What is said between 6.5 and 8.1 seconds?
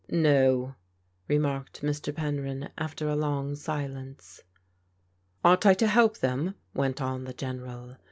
went on the General.